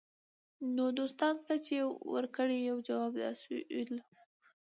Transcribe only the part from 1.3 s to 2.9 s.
سته چي یې ورکړي یو